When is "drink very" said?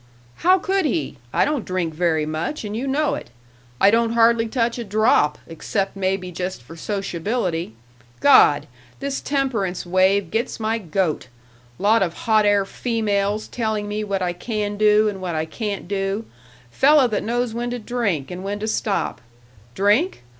1.63-2.25